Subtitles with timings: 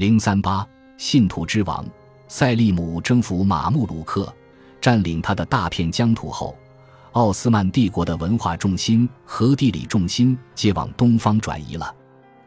[0.00, 1.84] 零三八，信徒之王
[2.26, 4.34] 塞利姆征服马穆鲁克，
[4.80, 6.56] 占领他的大片疆土后，
[7.12, 11.94] 奥斯曼帝国的文化重心和地理重心皆往东方转移了。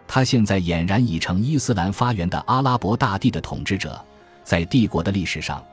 [0.08, 4.04] 他现在俨然已成伊斯兰发源的阿拉伯大地的统治者，
[4.44, 5.64] 在帝国的历史上，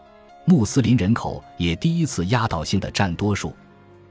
[0.44, 3.54] 穆斯林人口也第一次压倒性的占多数。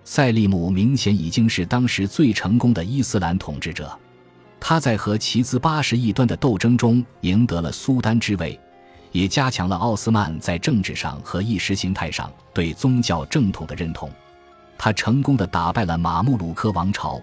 [0.04, 3.96] 塞利姆明显已经是当时最成功的伊斯兰统治者。
[4.60, 8.60] 他在和其兹八十亿端的斗争中赢得了苏丹之位，
[9.12, 14.12] 也加强了奥斯曼在政治上和意识形态上对宗教正统的认同。
[14.78, 17.22] 他成功的打败了马穆鲁克王朝，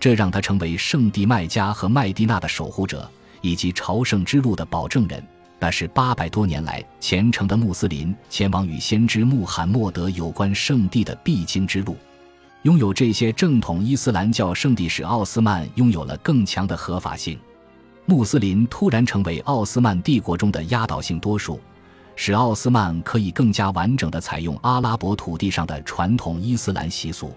[0.00, 3.10] 这让他成为圣地麦加和麦地那的守护者
[3.42, 5.22] 以及朝圣之路的保证人。
[5.58, 11.96] 那是八百多年来虔诚的穆斯林前往与先知穆罕默德有关圣地的必经之路。
[12.66, 17.38] 拥有这些正统伊斯兰教圣地，使奥斯曼拥有了更强的合法性。
[18.06, 21.60] 穆斯林突然成为奥斯曼帝国中的压倒性多数，
[22.16, 27.32] 使奥斯曼可以更加完整的采用阿拉伯土地上的传统伊斯兰习俗。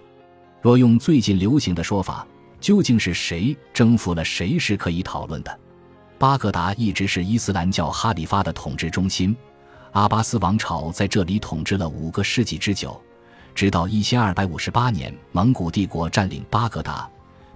[0.60, 2.26] 若用最近流行的说法，
[2.60, 5.60] 究竟是谁征服了谁是可以讨论的。
[6.18, 9.36] 巴格达一直是伊斯兰教哈里发的统治中心，
[9.92, 13.00] 阿巴斯王朝在这里统治了五个世纪之久。
[13.54, 17.08] 直到一千二百五十八年，蒙古帝国占领巴格达，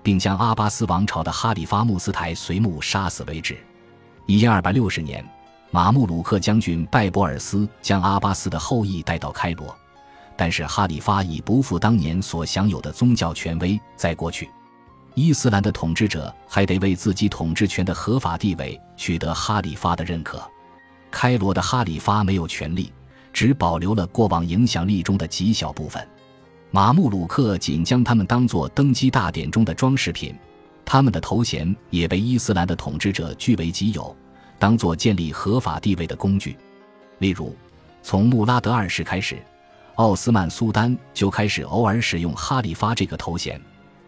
[0.02, 3.56] 并将阿巴斯王朝的哈里发穆斯台随木杀死为止。
[4.26, 5.24] 一千二百六十年，
[5.70, 9.74] 马穆鲁克将军拜博尔斯将阿巴斯的后裔带到开罗，
[10.36, 13.80] 但是哈里发已不复当年所享有的宗教权威。
[13.96, 14.50] 在过去，
[15.14, 20.42] 伊斯兰的统治者还得为自己统治权的合法地位取得哈里发的认可。
[21.10, 22.92] 开罗的哈里发没有权利。
[23.34, 26.08] 只保留了过往影响力中的极小部分，
[26.70, 30.34] 马穆鲁克仅将他们当作登基大典中的装饰品，
[30.84, 34.16] 他们的头衔也被伊斯兰的统治者据为己有，
[34.56, 36.56] 当作建立合法地位的工具。
[37.18, 37.54] 例如，
[38.02, 39.36] 从穆拉德二世开始，
[39.96, 43.60] 奥斯曼苏丹就开始偶尔使用哈里发这个头衔，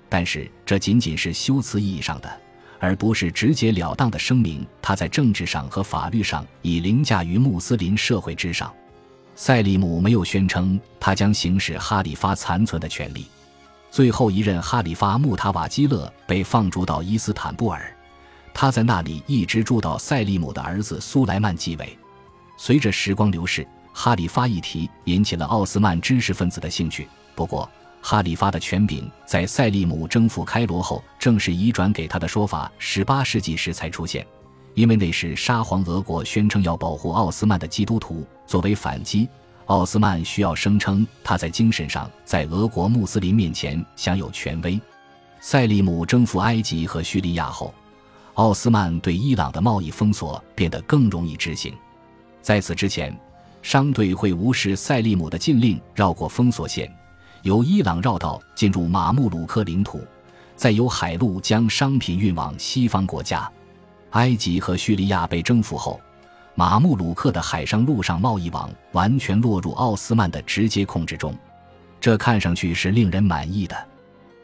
[0.08, 2.40] 但是这仅仅是修辞意义上的，
[2.78, 8.72] 而不是直截了当的声明他在政治上和法律上已凌驾于穆斯林社会之上。
[9.38, 13.26] 塞利姆没有宣称他将行使哈里发残存的权利。
[13.90, 17.94] 最后一任哈里发穆塔瓦基勒被放逐到伊斯坦布尔，
[18.54, 21.96] 他在那里一直住到塞利姆的儿子苏莱曼继位。
[22.56, 27.06] 随着时光流逝，哈里发议题引起了奥斯曼知识分子的兴趣。
[27.34, 27.68] 不过，
[28.00, 34.26] 哈里发的权柄在塞利姆征服开罗后正式移转给他的说法，十八世纪时才出现。
[34.74, 39.28] 因为那时沙皇俄国宣称要保护奥斯曼的基督徒，作为反击，
[39.66, 44.80] 奥斯曼需要声称他在精神上在俄国穆斯林面前享有权威。
[45.40, 47.74] 塞利姆征服埃及和叙利亚后，
[48.34, 51.74] 奥斯曼对伊朗的贸易封锁变得更容易执行。
[52.40, 53.16] 在此之前，
[53.62, 56.92] 商队会无视塞利姆的禁令，绕过封锁线，
[57.42, 60.00] 由伊朗绕道进入马穆鲁克领土，
[60.54, 63.50] 再由海路将商品运往西方国家。
[64.10, 66.00] 埃及和叙利亚被征服后，
[66.58, 71.36] 马穆鲁克的海上、陆上贸易网完全落入奥斯曼的直接控制中。
[72.00, 73.76] 这看上去是令人满意的，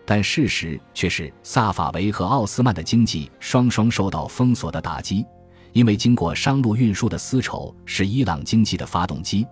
[0.04, 5.24] 但事实却是萨法维和奥斯曼的经济双双受到封锁的打击。
[5.72, 9.46] 因为经过商路运输的丝绸是伊朗经济的发动机，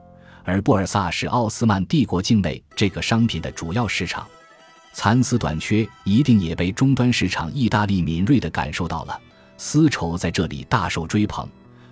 [0.45, 4.27] 而布尔萨是奥斯曼帝国境内这个商品的主要市场。
[4.93, 9.19] 蚕丝短缺一定也被终端市场意大利敏锐地感受到了。
[9.57, 11.49] 丝绸在这里大受追捧，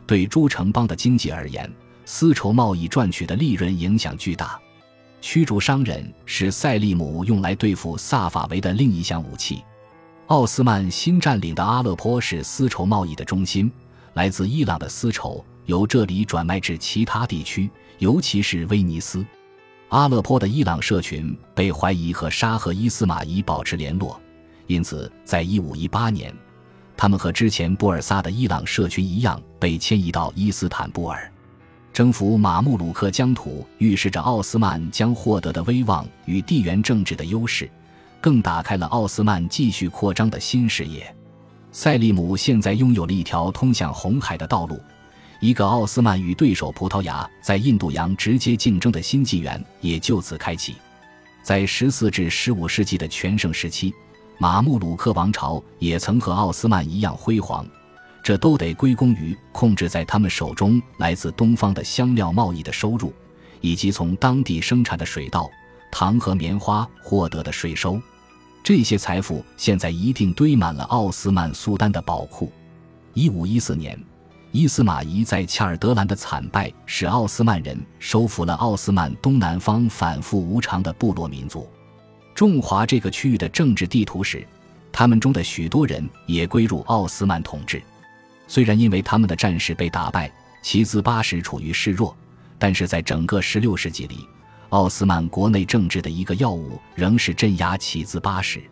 [0.09, 1.71] 对诸城邦的经济而言，
[2.07, 4.59] 丝绸贸易赚取的利润影响巨大。
[5.21, 9.63] 驱逐商人是塞利姆用来对付萨法维的另一项武器。
[10.29, 13.71] 奥斯曼新占领的阿勒颇是丝绸贸易的中心，
[14.15, 19.23] 来自伊朗的丝绸由这里转卖至其他地区，尤其是威尼斯。
[19.91, 24.19] 阿勒颇的伊朗社群被怀疑和沙赫伊斯马仪保持联络，
[24.69, 26.35] 因此在一五一八年。
[26.97, 31.31] 他们和之前布尔萨的伊朗社群一样，被迁移到伊斯坦布尔。
[31.93, 37.69] 征服马穆鲁克疆土，预示着奥斯曼将获得的威望与地缘政治的优势，
[38.21, 41.13] 更打开了奥斯曼继续扩张的新视野。
[41.73, 44.81] 塞利姆现在拥有了一条通向红海的道路，
[45.41, 50.77] 一个奥斯曼与对手葡萄牙在印度洋直接竞争的新纪元也就此开启。
[51.43, 53.93] 在十四至十五世纪的全盛时期。
[54.41, 57.67] 马穆鲁克王朝也曾和奥斯曼一样辉煌，
[58.29, 63.11] 这都得归功于控制在他们手中来自东方的香料贸易的收入，
[63.63, 65.49] 以及从当地生产的水稻、
[65.91, 67.99] 糖和棉花获得的税收。
[68.63, 72.53] 这些财富现在一定堆满了奥斯曼苏丹的宝库。
[73.15, 73.99] 一五一四年，
[74.53, 81.67] 伊斯玛仪在恰尔德兰的惨败，使奥斯曼人收服了奥斯曼东南方反复无常的部落民族。
[82.35, 84.47] 中华这个区域的政治地图时，
[84.93, 87.83] 他们中的许多人也归入奥斯曼统治。
[88.49, 92.17] 虽然因为他们的战士被打败，齐兹八世处于示弱，
[92.59, 94.27] 但是在整个16世纪里，
[94.71, 98.63] 奥斯曼国内政治的一个要务仍是镇压齐兹八世。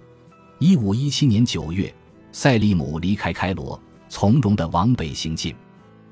[0.60, 1.94] 1517年9月，
[2.32, 3.78] 塞利姆离开开罗，
[4.08, 5.54] 从容地往北行进。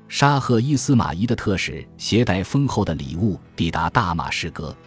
[0.07, 4.77] 沙赫伊斯马仪的特使携带丰厚的礼物抵达大马士革，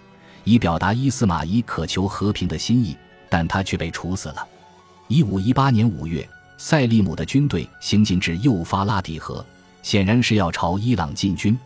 [0.44, 2.96] 以表达伊斯马仪渴求和平的心意，
[3.28, 4.46] 但他却被处死了。
[5.08, 6.28] 1518年5月。
[6.60, 9.46] 塞利姆的军队行进至幼发拉底河，
[9.80, 11.56] 显然是要朝伊朗进军，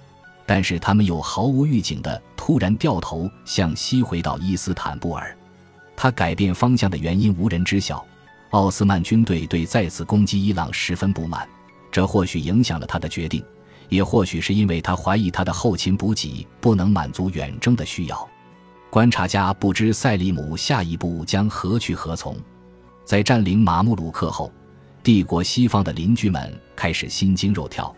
[0.44, 5.34] 但是他们又毫无预警地突然掉头向西回到伊斯坦布尔。
[5.96, 8.04] 他改变方向的原因无人知晓。
[8.50, 11.48] 奥斯曼军队对再次攻击伊朗十分不满，
[11.90, 13.42] 这或许影响了他的决定，
[13.88, 18.28] 也或许是因为他怀疑他的后勤补给不能满足远征的需要。
[18.90, 22.36] 观察家不知塞利姆下一步将何去何从。
[23.06, 24.52] 在占领马穆鲁克后。
[25.02, 27.94] 帝国西方的邻居们开始心惊肉跳，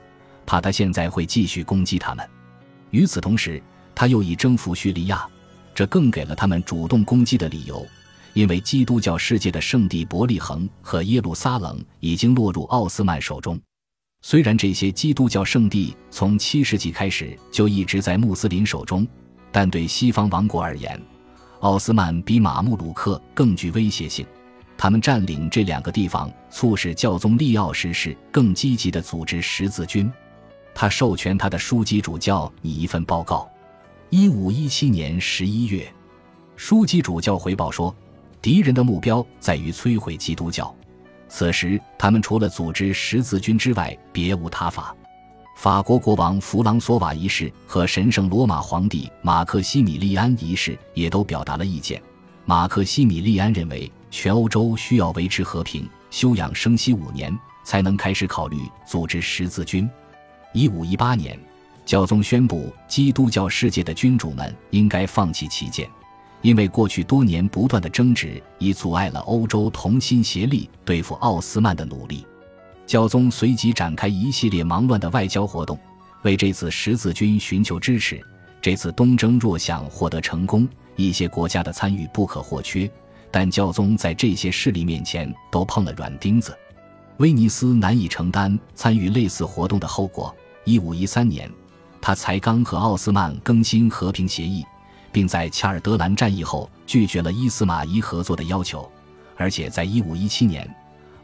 [0.47, 2.27] 怕他现在会继续攻击他们。
[2.91, 3.63] 与此同时，
[3.95, 5.29] 他又已征服叙利亚，
[5.75, 7.87] 这更给了他们主动攻击的理由。
[8.33, 13.61] 因为基督教世界的圣地伯利恒和耶路撒冷已经落入奥斯曼手中。
[14.23, 19.07] 虽然这些基督教圣地从七世纪开始就一直在穆斯林手中，
[19.53, 21.01] 但对西方王国而言，
[21.61, 24.27] 奥斯曼比马穆鲁克更具威胁性。
[24.77, 30.13] 他们占领这两个地方，促使教宗利奥十世更积极地组织十字军。
[30.75, 33.49] 他授权他的书记主教拟一份报告。
[34.11, 35.87] 一五一七年十一月，
[36.57, 37.95] 书记主教回报说，
[38.43, 40.75] 敌人的目标在于摧毁基督教。
[41.29, 44.95] 此时，他们除了组织十字军之外，别无他法。
[45.57, 52.03] 法国国王弗朗索瓦一世和神圣罗马皇帝马克西米利安一世也都表达了意见。
[52.45, 53.91] 马克西米利安认为。
[54.15, 59.91] 全欧洲需要维持和平、休养生息五年，才能开始考虑组织十字军。
[60.53, 61.37] 一五一八年，
[61.85, 65.91] 教宗宣布，基督教世界的君主们应该放弃旗舰，
[66.43, 72.25] 因为过去多年不断的争执已阻碍了欧洲同心协力对付奥斯曼的努力。
[72.87, 75.77] 教宗随即展开一系列忙乱的外交活动，
[76.23, 78.25] 为这次十字军寻求支持。
[78.63, 82.89] 这次东征若想获得成功，一些国家的参与不可或缺。
[83.37, 86.57] 但教宗在这些势力面前都碰了软钉子，
[87.17, 90.33] 威尼斯难以承担参与类似活动的后果。
[90.63, 91.51] 一五一三年，
[92.01, 94.65] 他才刚和奥斯曼更新和平协议，
[95.11, 98.89] 并在恰尔德兰战役后拒绝了伊斯玛仪合作的要求。
[99.37, 100.73] 而且在一五一七年，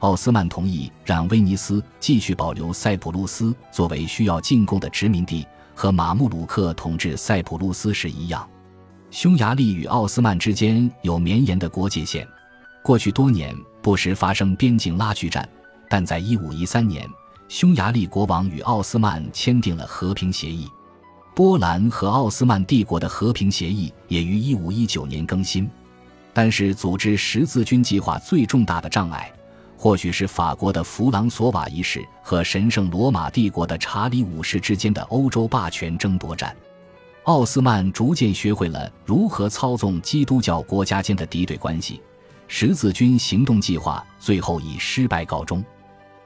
[0.01, 5.47] 奥斯曼同意让威尼斯继续保留塞浦路斯作为需要进贡的殖民地，
[5.77, 8.45] 和马穆鲁克统治塞浦路斯时一样。
[9.11, 12.27] 匈牙利与奥斯曼之间有绵延的国界线，
[12.81, 13.53] 过去多年
[13.83, 15.47] 不时发生边境拉锯战，
[15.89, 17.09] 但在1513年，
[17.49, 20.69] 匈牙利国王与奥斯曼签订了和平协议。
[21.35, 25.69] 波兰和奥斯曼帝国的和平协议也于1519年更新。
[26.33, 29.29] 但是，组织十字军计划最重大的障碍，
[29.77, 36.55] 或许是法国的弗朗索瓦一世和神圣罗马帝国的查理五世之间的欧洲霸权争夺战。
[37.25, 42.01] 奥斯曼逐渐学会了如何操纵基督教国家间的敌对关系，
[42.49, 45.63] 十字军行动计划最后以失败告终。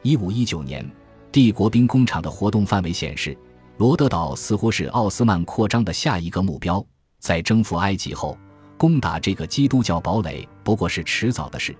[0.02, 0.88] 一五一九年，
[1.32, 3.36] 帝国兵工厂的活动范围显示，
[3.76, 6.84] 罗德岛似乎是奥斯曼扩张的下一个目标。
[7.18, 8.38] 在征服埃及后，
[8.76, 11.74] 攻打这个基督教堡垒不过是迟早的事，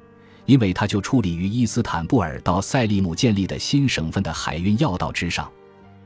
[0.44, 5.48] 因为它就矗立于伊斯坦布尔到塞利姆建立的新省份的海运要道之上。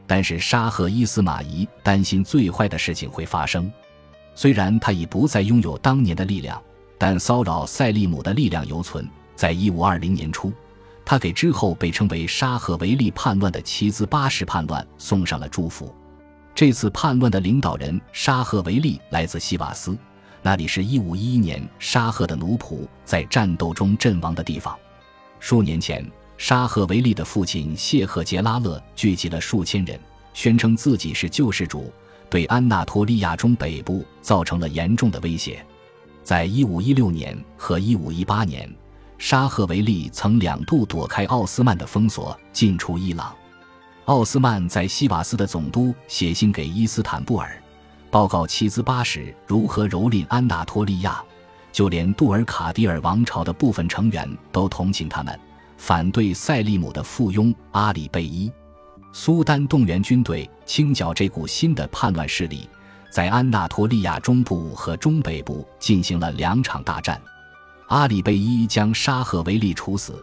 [0.09, 3.71] 但是沙赫伊斯马仪担心最坏的事情会发生，
[4.35, 6.61] 虽然他已不再拥有当年的力量，
[6.97, 9.07] 但骚扰塞利姆的力量犹存。
[9.37, 10.50] 在一五二零年初，
[11.05, 15.95] 他给之后被称为沙赫维利叛乱的齐兹八世叛乱送上了祝福。
[16.55, 19.97] 这次叛乱的领导人沙赫维利来自西瓦斯，
[20.41, 24.75] 那里是一五一一年沙赫的奴仆在战斗中阵亡的地方。
[25.38, 26.05] 数年前。
[26.38, 29.99] 沙赫维利的父亲谢赫杰拉勒聚集了数千人，
[30.33, 31.92] 宣称自己是救世主，
[32.30, 35.66] 对安纳托利亚中北部造成了严重的威胁。
[36.23, 38.73] 在一五一六年和一五一八年，
[39.18, 43.35] 沙赫维利曾两度躲开奥斯曼的封锁，进出伊朗。
[44.04, 47.61] 奥斯曼在西瓦斯的总督写信给伊斯坦布尔，
[48.12, 51.21] 报告七兹八世如何蹂躏安纳托利亚，
[51.73, 55.37] 就连杜尔卡迪尔王朝的部分成员都同情他们。
[55.78, 58.52] 反对塞利姆的附庸阿里贝伊，
[59.12, 62.68] 苏丹动员军队清剿这股新的叛乱势力，
[63.11, 67.18] 在安纳托利亚中部和中北部进行了两场大战。
[67.87, 70.23] 阿里贝伊将沙赫维利处死，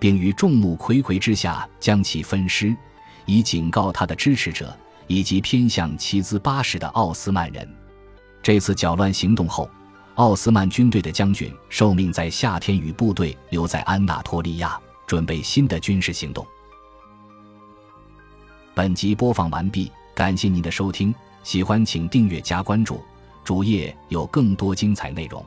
[0.00, 2.74] 并于众目睽睽之下将其分尸，
[3.26, 7.68] 以警告他的支持者以及偏向齐兹巴什的奥斯曼人。
[8.42, 9.70] 这次搅乱行动后，
[10.16, 16.46] 奥斯曼军队的将军受命在夏天与部队留在安纳托利亚，准备新的军事行动。
[18.74, 23.00] 本集播放完毕，感谢您的收听，喜欢请订阅加关注，
[23.44, 25.44] 主页有更多精彩内容。